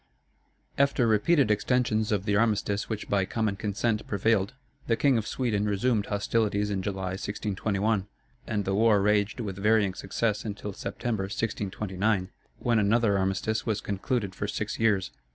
[0.79, 4.55] After repeated extensions of the armistice which by common consent prevailed,
[4.87, 8.07] the King of Sweden resumed hostilities in July, 1621;
[8.47, 14.33] and the war raged with varying success until September, 1629, when another armistice was concluded
[14.33, 15.11] for six years.